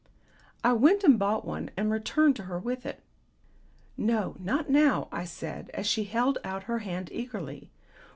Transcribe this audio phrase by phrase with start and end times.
[0.63, 3.03] I went and bought one and returned to her with it.
[3.97, 7.69] "No, not now," I said, as she held out her hand eagerly.